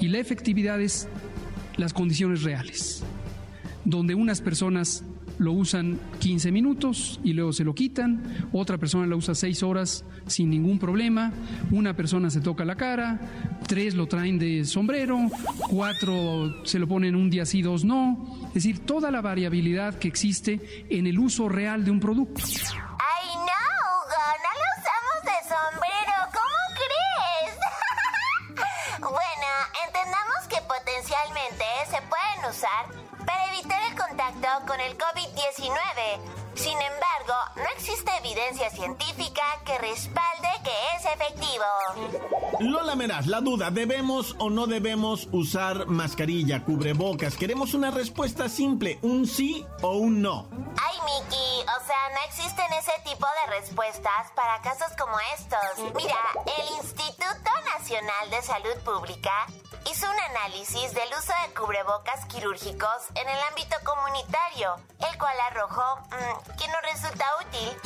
Y 0.00 0.08
la 0.08 0.18
efectividad 0.18 0.80
es 0.80 1.08
las 1.76 1.92
condiciones 1.92 2.42
reales, 2.42 3.02
donde 3.84 4.14
unas 4.14 4.40
personas 4.40 5.04
lo 5.40 5.52
usan 5.52 5.98
15 6.18 6.52
minutos 6.52 7.18
y 7.24 7.32
luego 7.32 7.52
se 7.54 7.64
lo 7.64 7.74
quitan, 7.74 8.22
otra 8.52 8.76
persona 8.76 9.06
lo 9.06 9.16
usa 9.16 9.34
6 9.34 9.62
horas 9.62 10.04
sin 10.26 10.50
ningún 10.50 10.78
problema, 10.78 11.32
una 11.70 11.96
persona 11.96 12.28
se 12.28 12.42
toca 12.42 12.64
la 12.66 12.76
cara, 12.76 13.18
tres 13.66 13.94
lo 13.94 14.06
traen 14.06 14.38
de 14.38 14.66
sombrero, 14.66 15.18
cuatro 15.70 16.64
se 16.64 16.78
lo 16.78 16.86
ponen 16.86 17.16
un 17.16 17.30
día 17.30 17.46
sí, 17.46 17.62
dos 17.62 17.84
no, 17.84 18.48
es 18.48 18.54
decir, 18.54 18.80
toda 18.80 19.10
la 19.10 19.22
variabilidad 19.22 19.98
que 19.98 20.08
existe 20.08 20.60
en 20.90 21.06
el 21.06 21.18
uso 21.18 21.48
real 21.48 21.86
de 21.86 21.90
un 21.90 22.00
producto. 22.00 22.42
Usar 32.50 32.86
para 33.24 33.54
evitar 33.54 33.80
el 33.88 33.96
contacto 33.96 34.66
con 34.66 34.80
el 34.80 34.98
COVID-19. 34.98 36.49
Sin 36.60 36.72
embargo, 36.72 37.34
no 37.56 37.64
existe 37.74 38.10
evidencia 38.18 38.68
científica 38.68 39.42
que 39.64 39.78
respalde 39.78 40.48
que 40.62 40.70
es 40.94 41.06
efectivo. 41.06 41.64
Lola 42.60 42.94
Meraz, 42.94 43.26
la 43.26 43.40
duda, 43.40 43.70
¿debemos 43.70 44.36
o 44.38 44.50
no 44.50 44.66
debemos 44.66 45.26
usar 45.32 45.86
mascarilla, 45.86 46.62
cubrebocas? 46.62 47.38
Queremos 47.38 47.72
una 47.72 47.90
respuesta 47.90 48.50
simple, 48.50 48.98
un 49.00 49.26
sí 49.26 49.64
o 49.80 49.92
un 49.92 50.20
no. 50.20 50.48
Ay, 50.78 50.98
Miki, 51.06 51.62
o 51.62 51.86
sea, 51.86 52.10
no 52.12 52.20
existen 52.26 52.70
ese 52.78 52.92
tipo 53.04 53.26
de 53.26 53.58
respuestas 53.58 54.30
para 54.36 54.60
casos 54.60 54.92
como 54.98 55.16
estos. 55.38 55.94
Mira, 55.94 56.18
el 56.44 56.76
Instituto 56.76 57.50
Nacional 57.78 58.30
de 58.30 58.42
Salud 58.42 58.76
Pública 58.84 59.46
hizo 59.90 60.06
un 60.10 60.20
análisis 60.36 60.92
del 60.92 61.08
uso 61.08 61.32
de 61.46 61.54
cubrebocas 61.54 62.26
quirúrgicos 62.26 63.08
en 63.14 63.28
el 63.28 63.38
ámbito 63.48 63.76
comunitario, 63.84 64.76
el 65.10 65.18
cual 65.18 65.40
arrojó 65.50 65.96
mm, 66.10 66.49
que 66.56 66.68
no 66.68 66.80
resulta 66.92 67.24
útil. 67.46 67.76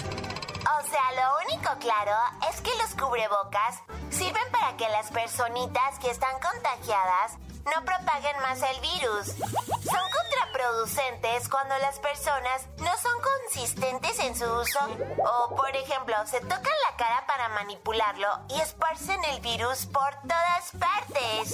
O 0.65 0.89
sea, 0.89 1.13
lo 1.13 1.39
único 1.47 1.79
claro 1.79 2.17
es 2.51 2.61
que 2.61 2.75
los 2.77 2.95
cubrebocas 2.95 3.83
sirven 4.11 4.51
para 4.51 4.77
que 4.77 4.89
las 4.89 5.11
personitas 5.11 5.99
que 5.99 6.11
están 6.11 6.39
contagiadas 6.41 7.39
no 7.65 7.85
propaguen 7.85 8.39
más 8.41 8.61
el 8.63 8.81
virus. 8.81 9.27
Son 9.27 10.11
contraproducentes 10.11 11.49
cuando 11.49 11.77
las 11.79 11.99
personas 11.99 12.67
no 12.79 12.97
son 12.99 13.13
consistentes 13.23 14.19
en 14.19 14.37
su 14.37 14.45
uso 14.45 14.81
o, 15.25 15.55
por 15.55 15.75
ejemplo, 15.75 16.15
se 16.27 16.41
tocan 16.41 16.63
la 16.91 16.97
cara 16.97 17.27
para 17.27 17.49
manipularlo 17.51 18.29
y 18.49 18.61
esparcen 18.61 19.23
el 19.25 19.41
virus 19.41 19.87
por 19.87 20.15
todas 20.23 20.73
partes. 20.79 21.53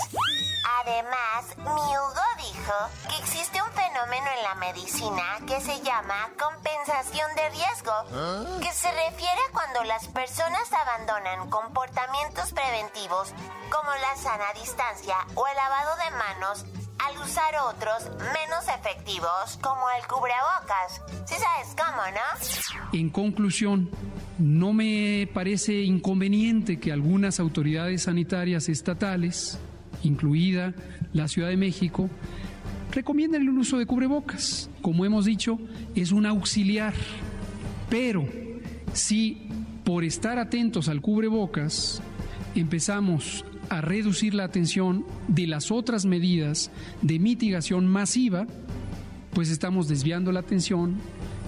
Además, 0.80 1.56
mi 1.58 1.64
Hugo 1.64 2.26
dijo 2.38 2.74
que 3.08 3.16
existe 3.22 3.60
un 3.62 3.70
fenómeno 3.72 4.26
en 4.36 4.42
la 4.42 4.54
medicina 4.56 5.38
que 5.46 5.60
se 5.60 5.80
llama 5.82 6.30
compensación 6.38 7.28
de 7.34 7.48
riesgo, 7.50 8.60
que 8.60 8.72
se 8.72 8.90
refiere 8.92 9.40
a 9.48 9.52
cuando 9.52 9.84
las 9.84 10.06
personas 10.08 10.72
abandonan 10.72 11.50
comportamientos 11.50 12.52
preventivos 12.52 13.32
como 13.70 13.90
la 13.90 14.16
sana 14.16 14.52
distancia 14.54 15.16
o 15.34 15.46
el 15.46 15.56
lavado 15.56 15.96
de 15.96 16.10
manos 16.16 16.64
al 16.98 17.16
usar 17.18 17.54
otros 17.66 18.10
menos 18.18 18.68
efectivos 18.68 19.58
como 19.62 19.88
el 19.98 20.06
cubrebocas. 20.06 21.00
¿Sí 21.26 21.34
sabes 21.34 21.74
cómo, 21.76 22.02
no? 22.12 22.90
En 22.98 23.10
conclusión, 23.10 23.90
no 24.38 24.72
me 24.72 25.28
parece 25.32 25.80
inconveniente 25.80 26.78
que 26.78 26.92
algunas 26.92 27.40
autoridades 27.40 28.02
sanitarias 28.02 28.68
estatales, 28.68 29.58
incluida 30.02 30.74
la 31.12 31.28
Ciudad 31.28 31.48
de 31.48 31.56
México, 31.56 32.08
recomienden 32.90 33.42
el 33.42 33.50
uso 33.50 33.78
de 33.78 33.86
cubrebocas. 33.86 34.70
Como 34.82 35.04
hemos 35.04 35.24
dicho, 35.24 35.58
es 35.94 36.12
un 36.12 36.26
auxiliar. 36.26 36.94
Pero 37.88 38.26
si 38.92 39.48
por 39.84 40.04
estar 40.04 40.38
atentos 40.38 40.88
al 40.88 41.00
cubrebocas 41.00 42.02
empezamos 42.54 43.44
a 43.68 43.80
reducir 43.80 44.34
la 44.34 44.44
atención 44.44 45.06
de 45.28 45.46
las 45.46 45.70
otras 45.70 46.04
medidas 46.04 46.70
de 47.02 47.18
mitigación 47.18 47.86
masiva, 47.86 48.46
pues 49.32 49.48
estamos 49.48 49.88
desviando 49.88 50.32
la 50.32 50.40
atención 50.40 50.96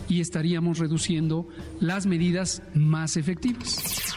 y 0.09 0.21
estaríamos 0.21 0.79
reduciendo 0.79 1.49
las 1.81 2.07
medidas 2.07 2.63
más 2.75 3.17
efectivas. 3.17 4.15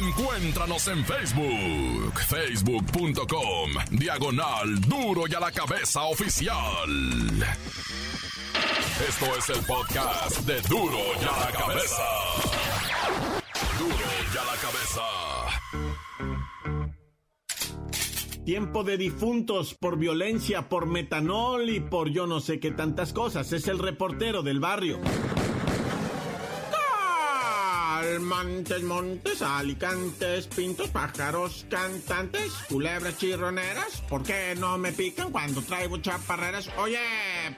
Encuéntranos 0.01 0.89
en 0.89 1.05
Facebook, 1.05 2.19
facebook.com, 2.29 3.71
diagonal 3.91 4.81
duro 4.83 5.25
y 5.29 5.35
a 5.35 5.41
la 5.41 5.53
cabeza 5.53 6.03
oficial. 6.05 6.57
Esto 9.09 9.27
es 9.37 9.49
el 9.51 9.65
podcast 9.65 10.39
de 10.41 10.61
duro 10.63 10.99
y 11.21 11.25
a 11.25 11.47
la 11.47 11.53
cabeza. 11.53 12.05
Duro 13.79 13.95
y 13.95 14.37
a 14.37 14.45
la 14.45 14.57
cabeza. 14.61 15.03
Tiempo 18.45 18.85
de 18.85 18.97
difuntos 18.97 19.75
por 19.75 19.99
violencia, 19.99 20.69
por 20.69 20.87
metanol 20.87 21.71
y 21.71 21.81
por 21.81 22.11
yo 22.11 22.27
no 22.27 22.41
sé 22.41 22.59
qué 22.59 22.71
tantas 22.73 23.13
cosas. 23.13 23.53
Es 23.53 23.69
el 23.69 23.79
reportero 23.79 24.43
del 24.43 24.61
barrio. 24.61 24.99
Montes, 28.31 28.85
montes, 28.85 29.43
alicantes, 29.43 30.47
pintos, 30.47 30.89
pájaros, 30.91 31.67
cantantes, 31.69 32.53
culebras 32.69 33.19
chirroneras. 33.19 34.03
¿Por 34.09 34.23
qué 34.23 34.55
no 34.57 34.79
me 34.79 34.93
pican 34.93 35.33
cuando 35.33 35.63
traigo 35.63 35.99
chaparreras? 35.99 36.71
Oye, 36.79 37.01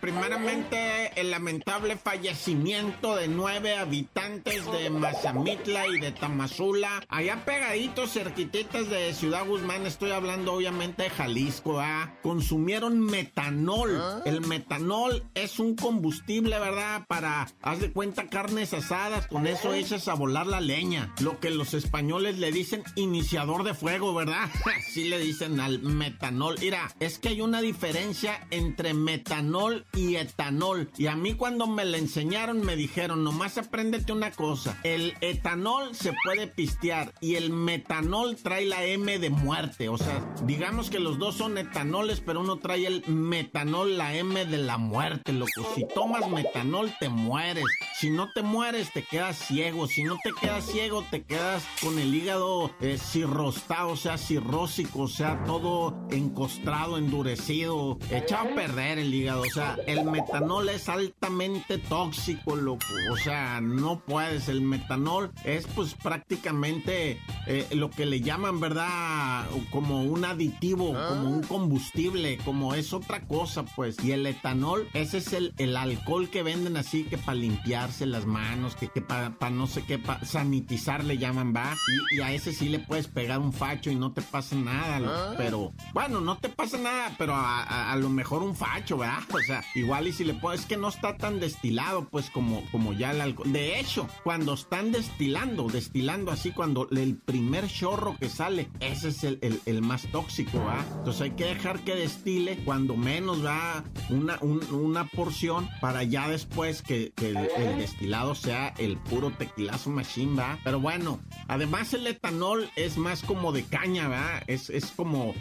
primeramente 0.01 1.21
el 1.21 1.31
lamentable 1.31 1.99
fallecimiento 1.99 3.17
de 3.17 3.29
nueve 3.29 3.77
habitantes 3.77 4.65
de 4.73 4.89
Mazamitla 4.89 5.89
y 5.89 6.01
de 6.01 6.11
Tamazula, 6.11 7.05
allá 7.07 7.45
pegaditos, 7.45 8.15
cerquititas 8.15 8.89
de 8.89 9.13
Ciudad 9.13 9.47
Guzmán. 9.47 9.85
Estoy 9.85 10.13
hablando 10.13 10.55
obviamente 10.55 11.03
de 11.03 11.11
Jalisco, 11.11 11.81
¿ah? 11.81 12.15
Consumieron 12.23 12.99
metanol. 12.99 14.23
El 14.25 14.41
metanol 14.41 15.23
es 15.35 15.59
un 15.59 15.77
combustible, 15.77 16.59
¿verdad? 16.59 17.05
Para, 17.09 17.47
haz 17.61 17.81
de 17.81 17.93
cuenta, 17.93 18.29
carnes 18.29 18.73
asadas. 18.73 19.27
Con 19.27 19.47
eso 19.47 19.75
echas 19.75 20.09
a 20.09 20.15
volar 20.15 20.47
la 20.47 20.62
leña. 20.63 21.13
Lo 21.21 21.39
que 21.41 21.51
los 21.51 21.75
españoles 21.75 22.39
le 22.39 22.53
dicen 22.53 22.83
iniciador 22.97 23.65
de 23.65 23.75
fuego, 23.75 24.15
¿verdad? 24.15 24.49
Así 24.79 25.05
le 25.05 25.19
dicen 25.19 25.61
al 25.61 25.81
metanol. 25.83 26.57
Mira, 26.61 26.95
es 27.01 27.19
que 27.19 27.29
hay 27.29 27.41
una 27.41 27.61
diferencia 27.61 28.47
entre 28.51 28.95
metanol 28.95 29.85
y 29.95 30.17
etanol. 30.17 30.91
Y 30.97 31.07
a 31.07 31.17
mí 31.17 31.35
cuando 31.35 31.67
me 31.67 31.85
la 31.85 31.99
enseñaron 31.99 32.61
me 32.61 32.77
dijeron, 32.77 33.25
nomás 33.25 33.59
apréndete 33.59 34.13
una 34.13 34.31
cosa. 34.31 34.79
El 34.83 35.15
etanol 35.21 35.95
se 35.95 36.13
puede 36.25 36.47
pistear 36.47 37.13
y 37.21 37.35
el 37.35 37.51
metanol 37.51 38.37
trae 38.37 38.67
la 38.67 38.85
M 38.85 39.19
de 39.19 39.31
muerte. 39.31 39.89
O 39.89 39.99
sea, 39.99 40.35
digamos 40.45 40.91
que 40.91 40.99
los 40.99 41.19
dos 41.19 41.37
son 41.37 41.59
etanoles, 41.59 42.21
pero 42.21 42.41
uno 42.41 42.57
trae 42.59 42.87
el 42.87 43.05
metanol, 43.07 43.99
la 43.99 44.15
M 44.15 44.47
de 44.47 44.59
la 44.59 44.79
muerte, 44.79 45.33
loco. 45.33 45.51
Si 45.75 45.87
tomas 45.95 46.29
metanol 46.31 46.93
te 46.99 47.09
mueres. 47.09 47.65
Si 47.99 48.11
no 48.11 48.31
te 48.33 48.43
mueres 48.43 48.93
te 48.93 49.03
quedas 49.03 49.39
ciego. 49.39 49.87
Si 49.87 50.05
no 50.05 50.17
te 50.23 50.31
quedas 50.41 50.52
ciego, 50.61 51.05
te 51.11 51.25
quedas 51.25 51.65
con 51.83 51.99
el 51.99 52.15
hígado 52.15 52.71
eh, 52.81 52.99
cirrostado, 52.99 53.91
o 53.91 53.97
sea, 53.97 54.19
cirrósico, 54.19 55.03
o 55.03 55.09
sea, 55.09 55.43
todo 55.45 56.07
encostrado, 56.11 56.99
endurecido, 56.99 57.99
echado 58.11 58.51
a 58.51 58.55
perder 58.55 58.99
el 58.99 59.15
hígado. 59.15 59.43
O 59.43 59.51
sea, 59.53 59.77
el 59.87 60.05
metanol 60.05 60.69
es 60.69 60.89
altamente 60.89 61.79
tóxico, 61.79 62.57
loco. 62.57 62.87
O 63.11 63.17
sea, 63.17 63.61
no 63.61 64.01
puedes. 64.01 64.49
El 64.49 64.61
metanol 64.61 65.33
es 65.45 65.67
pues 65.69 65.95
prácticamente 65.95 67.21
eh, 67.47 67.67
lo 67.73 67.91
que 67.91 68.07
le 68.07 68.21
llaman, 68.21 68.61
¿verdad? 68.61 69.47
Como 69.71 70.03
un 70.03 70.25
aditivo, 70.25 70.95
como 71.09 71.31
un 71.31 71.43
combustible, 71.43 72.39
como 72.45 72.75
es 72.75 72.93
otra 72.93 73.21
cosa, 73.27 73.65
pues. 73.65 73.97
Y 74.05 74.13
el 74.13 74.27
etanol, 74.27 74.89
ese 74.93 75.19
es 75.19 75.33
el, 75.33 75.55
el 75.59 75.77
alcohol 75.77 76.29
que 76.29 76.43
venden 76.43 76.77
así 76.77 77.05
que 77.05 77.19
para 77.19 77.35
limpiarse 77.35 78.07
las 78.07 78.27
manos, 78.27 78.77
que, 78.77 78.89
que 78.89 79.01
para 79.01 79.31
no 79.51 79.67
sé 79.67 79.85
qué, 79.85 79.99
para 79.99 80.25
sanitizar 80.43 81.05
le 81.05 81.19
llaman, 81.19 81.55
va. 81.55 81.75
Y, 82.11 82.17
y, 82.17 82.21
a 82.21 82.33
ese 82.33 82.53
sí 82.53 82.69
le 82.69 82.81
puedes 82.81 83.07
pegar 83.07 83.39
un 83.39 83.53
facho 83.53 83.91
y 83.91 83.95
no 83.95 84.13
te 84.13 84.23
pasa 84.23 84.57
nada, 84.57 84.99
loco. 85.01 85.35
Pero, 85.37 85.73
bueno, 85.93 86.21
no 86.21 86.37
te 86.39 86.49
pasa 86.49 86.79
nada, 86.79 87.15
pero 87.17 87.35
a, 87.35 87.63
a, 87.63 87.93
a, 87.93 87.97
lo 87.97 88.09
mejor 88.09 88.43
un 88.43 88.57
facho, 88.57 88.99
¿verdad? 88.99 89.23
O 89.33 89.41
sea, 89.41 89.65
igual 89.75 90.09
y 90.09 90.13
si 90.13 90.25
le 90.25 90.35
puedes, 90.35 90.63
es 90.63 90.67
que 90.67 90.77
no 90.77 90.89
está 90.89 91.17
tan 91.17 91.41
destilado, 91.41 92.09
pues, 92.09 92.31
como, 92.31 92.63
como 92.71 92.93
ya 92.93 93.13
el 93.13 93.21
alcohol. 93.21 93.53
De 93.53 93.79
hecho, 93.79 94.09
cuando 94.25 94.55
están 94.55 94.93
destilando, 94.93 95.69
destilando 95.69 96.31
así, 96.31 96.51
cuando 96.51 96.89
el 96.91 97.17
primer 97.17 97.69
chorro 97.69 98.17
que 98.19 98.29
sale, 98.29 98.69
ese 98.81 99.09
es 99.09 99.25
el, 99.25 99.39
el, 99.43 99.61
el 99.67 99.83
más 99.83 100.07
tóxico, 100.11 100.59
¿va? 100.59 100.85
Entonces 100.99 101.23
hay 101.23 101.31
que 101.33 101.45
dejar 101.45 101.81
que 101.81 101.95
destile 101.95 102.59
cuando 102.65 102.97
menos 102.97 103.45
va 103.45 103.85
una, 104.11 104.39
un, 104.41 104.63
una 104.73 105.07
porción 105.07 105.69
para 105.81 106.03
ya 106.03 106.29
después 106.29 106.83
que, 106.83 107.13
que 107.15 107.31
el, 107.31 107.37
el, 107.37 107.79
destilado 107.79 108.35
sea 108.35 108.75
el 108.79 108.97
puro 108.97 109.31
tequilazo 109.31 109.91
machine, 109.91 110.32
Pero 110.65 110.81
bueno, 110.81 111.21
además 111.49 111.93
el 111.95 112.07
etanol 112.07 112.71
es 112.77 112.97
más 112.97 113.23
como 113.23 113.53
de 113.53 113.65
caña, 113.65 114.09
¿va? 114.09 114.43
Es, 114.47 114.71
es 114.71 114.87
como, 114.87 115.35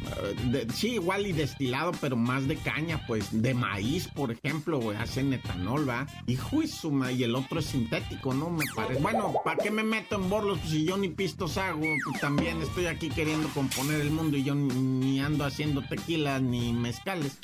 eh, 0.53 0.67
sí, 0.73 0.93
igual 0.93 1.27
y 1.27 1.31
destilado, 1.31 1.91
pero 2.01 2.15
más 2.15 2.47
de 2.47 2.55
caña, 2.57 3.05
pues, 3.07 3.41
de 3.41 3.53
maíz, 3.53 4.07
por 4.07 4.31
ejemplo, 4.31 4.79
güey, 4.79 4.97
hacen 4.97 5.33
etanol, 5.33 5.87
¿va? 5.87 6.07
Y 6.27 6.37
suma 6.67 7.11
y 7.11 7.23
el 7.23 7.35
otro 7.35 7.59
es 7.59 7.67
sintético, 7.67 8.33
¿no? 8.33 8.49
Me 8.49 8.65
parece. 8.75 9.01
Bueno, 9.01 9.33
¿para 9.43 9.61
qué 9.61 9.71
me 9.71 9.83
meto 9.83 10.15
en 10.15 10.29
borlos 10.29 10.59
pues, 10.59 10.71
si 10.71 10.85
yo 10.85 10.97
ni 10.97 11.09
pistos 11.09 11.57
hago? 11.57 11.81
Pues 12.05 12.21
también 12.21 12.61
estoy 12.61 12.87
aquí 12.87 13.09
queriendo 13.09 13.47
componer 13.49 14.01
el 14.01 14.11
mundo 14.11 14.37
y 14.37 14.43
yo 14.43 14.55
ni 14.55 15.19
ando 15.19 15.45
haciendo 15.45 15.81
tequila 15.81 16.39
ni 16.39 16.73
mezcales. 16.73 17.39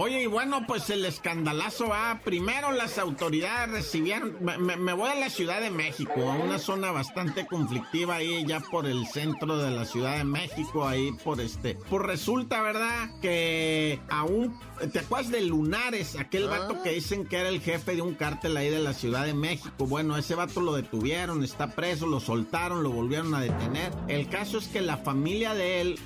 Oye, 0.00 0.22
y 0.22 0.26
bueno, 0.26 0.64
pues 0.64 0.90
el 0.90 1.04
escandalazo 1.04 1.88
va. 1.88 2.20
Primero 2.22 2.70
las 2.70 2.98
autoridades 2.98 3.68
recibieron. 3.68 4.36
Me, 4.40 4.92
voy 4.92 5.10
a 5.10 5.16
la 5.16 5.28
Ciudad 5.28 5.60
de 5.60 5.70
México, 5.70 6.30
a 6.30 6.36
una 6.36 6.60
zona 6.60 6.92
bastante 6.92 7.46
conflictiva 7.46 8.14
ahí, 8.14 8.46
ya 8.46 8.60
por 8.60 8.86
el 8.86 9.08
centro 9.08 9.58
de 9.58 9.72
la 9.72 9.84
Ciudad 9.84 10.18
de 10.18 10.22
México, 10.22 10.86
ahí 10.86 11.10
por 11.24 11.40
este. 11.40 11.74
Pues 11.90 12.02
resulta, 12.04 12.62
¿verdad? 12.62 13.10
Que 13.20 13.98
aún. 14.08 14.56
¿Te 14.92 15.00
acuerdas 15.00 15.32
de 15.32 15.40
Lunares? 15.40 16.14
Aquel 16.14 16.46
ah. 16.46 16.58
vato 16.58 16.80
que 16.84 16.92
dicen 16.92 17.26
que 17.26 17.38
era 17.38 17.48
el 17.48 17.60
jefe 17.60 17.96
de 17.96 18.02
un 18.02 18.14
cártel 18.14 18.56
ahí 18.56 18.70
de 18.70 18.78
la 18.78 18.94
Ciudad 18.94 19.26
de 19.26 19.34
México. 19.34 19.88
Bueno, 19.88 20.16
ese 20.16 20.36
vato 20.36 20.60
lo 20.60 20.74
detuvieron, 20.74 21.42
está 21.42 21.72
preso, 21.72 22.06
lo 22.06 22.20
soltaron, 22.20 22.84
lo 22.84 22.90
volvieron 22.90 23.34
a 23.34 23.40
detener. 23.40 23.90
El 24.06 24.28
caso 24.28 24.58
es 24.58 24.68
que 24.68 24.80
la 24.80 24.98
familia 24.98 25.54
de 25.54 25.80
él, 25.80 25.98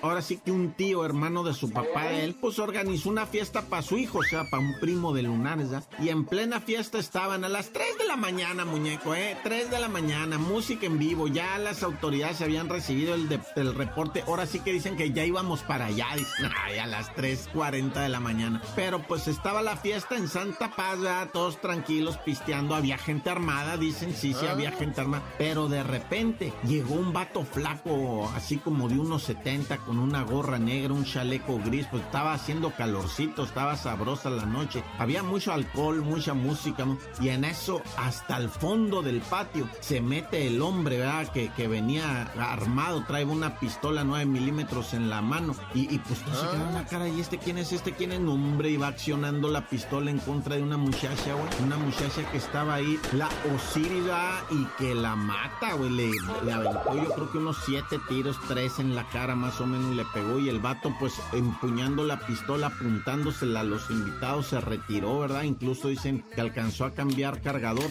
ahora 0.00 0.22
sí 0.22 0.40
que 0.42 0.50
un 0.50 0.72
tío, 0.72 1.04
hermano 1.04 1.44
de 1.44 1.52
su 1.52 1.70
papá 1.70 2.04
de 2.04 2.24
él, 2.24 2.34
pues 2.40 2.58
organizó 2.58 3.10
una 3.10 3.26
fiesta 3.34 3.62
para 3.62 3.82
su 3.82 3.98
hijo, 3.98 4.18
o 4.18 4.22
sea, 4.22 4.44
para 4.44 4.62
un 4.62 4.78
primo 4.78 5.12
de 5.12 5.22
Lunares, 5.22 5.68
¿ya? 5.68 5.82
Y 5.98 6.10
en 6.10 6.24
plena 6.24 6.60
fiesta 6.60 7.00
estaban 7.00 7.42
a 7.42 7.48
las 7.48 7.70
3 7.70 7.98
de 7.98 8.04
la 8.06 8.14
mañana, 8.14 8.64
muñeco, 8.64 9.12
¿eh? 9.12 9.36
3 9.42 9.72
de 9.72 9.80
la 9.80 9.88
mañana, 9.88 10.38
música 10.38 10.86
en 10.86 11.00
vivo, 11.00 11.26
ya 11.26 11.58
las 11.58 11.82
autoridades 11.82 12.40
habían 12.42 12.68
recibido 12.68 13.16
el, 13.16 13.40
el 13.56 13.74
reporte, 13.74 14.22
ahora 14.28 14.46
sí 14.46 14.60
que 14.60 14.72
dicen 14.72 14.96
que 14.96 15.10
ya 15.10 15.24
íbamos 15.24 15.62
para 15.62 15.86
allá, 15.86 16.06
dicen, 16.14 16.48
ay, 16.64 16.78
a 16.78 16.86
las 16.86 17.12
3.40 17.16 17.94
de 17.94 18.08
la 18.08 18.20
mañana. 18.20 18.62
Pero 18.76 19.02
pues 19.02 19.26
estaba 19.26 19.62
la 19.62 19.76
fiesta 19.76 20.16
en 20.16 20.28
Santa 20.28 20.70
Paz, 20.70 21.00
¿ya? 21.02 21.28
Todos 21.32 21.60
tranquilos, 21.60 22.18
pisteando, 22.18 22.76
había 22.76 22.98
gente 22.98 23.30
armada, 23.30 23.76
dicen, 23.76 24.14
sí, 24.14 24.32
sí, 24.32 24.46
había 24.46 24.68
ah. 24.68 24.76
gente 24.78 25.00
armada, 25.00 25.24
pero 25.38 25.66
de 25.66 25.82
repente 25.82 26.52
llegó 26.62 26.94
un 26.94 27.12
vato 27.12 27.44
flaco, 27.44 28.30
así 28.36 28.58
como 28.58 28.88
de 28.88 29.00
unos 29.00 29.24
70, 29.24 29.78
con 29.78 29.98
una 29.98 30.22
gorra 30.22 30.60
negra, 30.60 30.94
un 30.94 31.04
chaleco 31.04 31.58
gris, 31.64 31.88
pues 31.90 32.04
estaba 32.04 32.32
haciendo 32.32 32.70
calorcito, 32.70 33.23
estaba 33.36 33.76
sabrosa 33.76 34.30
la 34.30 34.46
noche. 34.46 34.82
Había 34.98 35.22
mucho 35.22 35.52
alcohol, 35.52 36.02
mucha 36.02 36.34
música, 36.34 36.86
y 37.20 37.28
en 37.28 37.44
eso, 37.44 37.82
hasta 37.96 38.36
el 38.36 38.48
fondo 38.48 39.02
del 39.02 39.20
patio, 39.20 39.68
se 39.80 40.00
mete 40.00 40.46
el 40.46 40.60
hombre, 40.62 40.98
¿verdad? 40.98 41.28
Que, 41.32 41.50
que 41.50 41.68
venía 41.68 42.22
armado, 42.38 43.04
trae 43.06 43.24
una 43.24 43.58
pistola 43.58 44.04
9 44.04 44.26
milímetros 44.26 44.94
en 44.94 45.10
la 45.10 45.22
mano, 45.22 45.54
y, 45.74 45.98
pues 45.98 46.26
no 46.26 46.34
se 46.34 46.46
queda 46.48 46.68
una 46.68 46.86
cara, 46.86 47.08
¿y 47.08 47.20
este 47.20 47.38
quién 47.38 47.58
es? 47.58 47.72
¿Este 47.72 47.92
quién 47.92 48.12
es? 48.12 48.20
Hombre, 48.20 48.70
y 48.70 48.76
va 48.76 48.88
accionando 48.88 49.48
la 49.48 49.68
pistola 49.68 50.10
en 50.10 50.18
contra 50.18 50.56
de 50.56 50.62
una 50.62 50.76
muchacha, 50.76 51.34
güey. 51.34 51.48
Una 51.62 51.76
muchacha 51.76 52.28
que 52.30 52.38
estaba 52.38 52.74
ahí, 52.74 52.98
la 53.12 53.28
Osirida, 53.54 54.44
y 54.50 54.64
que 54.78 54.94
la 54.94 55.16
mata, 55.16 55.74
güey. 55.74 55.90
Le, 55.90 56.10
le 56.44 56.52
aventó 56.52 56.94
yo 56.94 57.10
creo 57.14 57.30
que 57.30 57.38
unos 57.38 57.56
siete 57.64 57.98
tiros, 58.08 58.38
tres 58.48 58.78
en 58.78 58.94
la 58.94 59.06
cara 59.08 59.34
más 59.34 59.60
o 59.60 59.66
menos 59.66 59.94
le 59.94 60.04
pegó, 60.06 60.38
y 60.38 60.48
el 60.48 60.60
vato, 60.60 60.94
pues, 60.98 61.14
empuñando 61.32 62.04
la 62.04 62.18
pistola, 62.26 62.70
a 63.06 63.62
los 63.62 63.90
invitados 63.90 64.46
se 64.48 64.60
retiró, 64.60 65.20
¿verdad? 65.20 65.42
Incluso 65.42 65.88
dicen 65.88 66.24
que 66.34 66.40
alcanzó 66.40 66.84
a 66.84 66.94
cambiar 66.94 67.42
cargador. 67.42 67.90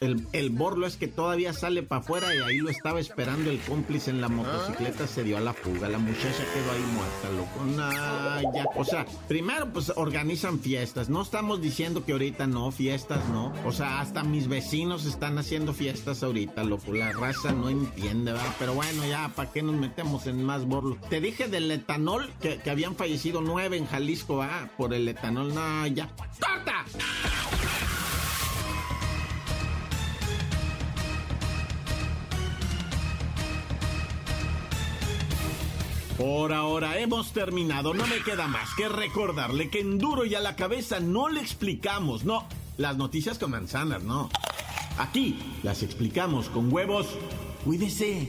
el, 0.00 0.50
borlo 0.50 0.86
es 0.86 0.96
que 0.96 1.08
todavía 1.08 1.52
sale 1.52 1.82
para 1.82 2.02
afuera 2.02 2.34
y 2.34 2.38
ahí 2.38 2.58
lo 2.58 2.68
estaba 2.68 3.00
esperando 3.00 3.50
el 3.50 3.58
cómplice 3.60 4.10
en 4.10 4.20
la 4.20 4.28
motocicleta, 4.28 5.06
se 5.06 5.24
dio 5.24 5.38
a 5.38 5.40
la 5.40 5.52
fuga. 5.52 5.88
La 5.88 5.98
muchacha 5.98 6.44
quedó 6.52 6.72
ahí 6.72 6.84
muerta, 6.92 7.30
loco. 7.36 8.80
O 8.80 8.84
sea, 8.84 9.06
primero 9.26 9.72
pues 9.72 9.92
organizan 9.96 10.60
fiestas. 10.60 11.08
No 11.08 11.22
estamos 11.22 11.62
diciendo 11.62 12.04
que 12.04 12.12
ahorita 12.12 12.46
no, 12.46 12.70
fiestas 12.70 13.26
no. 13.30 13.52
O 13.64 13.72
sea, 13.72 14.00
hasta 14.00 14.22
mis 14.22 14.48
vecinos 14.48 15.06
están 15.06 15.38
haciendo 15.38 15.72
fiestas 15.72 16.22
ahorita, 16.22 16.64
loco. 16.64 16.92
La 16.92 17.12
raza 17.12 17.52
no 17.52 17.70
entiende, 17.70 18.32
¿verdad? 18.32 18.54
Pero 18.58 18.74
bueno, 18.74 19.06
ya, 19.06 19.30
¿para 19.34 19.50
qué 19.50 19.62
nos 19.62 19.76
metemos 19.76 20.26
en 20.26 20.44
más 20.44 20.66
borlo? 20.66 20.98
Te 21.08 21.20
dije 21.20 21.48
del 21.48 21.70
etanol 21.70 22.30
que, 22.40 22.58
que 22.58 22.70
habían 22.70 22.96
fallecido 22.96 23.40
nueve 23.40 23.76
en 23.76 23.86
Jalisco, 23.86 24.41
Por 24.76 24.94
el 24.94 25.08
etanol. 25.08 25.54
No, 25.54 25.86
ya. 25.86 26.08
¡Corta! 26.16 26.84
Por 36.22 36.52
ahora 36.52 36.98
hemos 36.98 37.32
terminado. 37.32 37.94
No 37.94 38.06
me 38.06 38.22
queda 38.22 38.46
más 38.46 38.68
que 38.76 38.88
recordarle 38.88 39.70
que 39.70 39.80
en 39.80 39.98
duro 39.98 40.24
y 40.24 40.34
a 40.34 40.40
la 40.40 40.54
cabeza 40.54 41.00
no 41.00 41.28
le 41.28 41.40
explicamos, 41.40 42.24
no, 42.24 42.46
las 42.76 42.96
noticias 42.96 43.38
con 43.38 43.50
manzanas, 43.50 44.04
no. 44.04 44.28
Aquí 44.98 45.38
las 45.62 45.82
explicamos 45.82 46.48
con 46.48 46.72
huevos. 46.72 47.08
Cuídese. 47.64 48.28